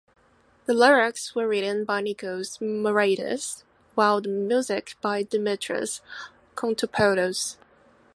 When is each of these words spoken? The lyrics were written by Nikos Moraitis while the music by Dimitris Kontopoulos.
The 0.65 0.73
lyrics 0.73 1.35
were 1.35 1.47
written 1.47 1.85
by 1.85 2.01
Nikos 2.01 2.57
Moraitis 2.59 3.61
while 3.93 4.19
the 4.19 4.29
music 4.29 4.95
by 4.99 5.21
Dimitris 5.23 6.01
Kontopoulos. 6.55 7.57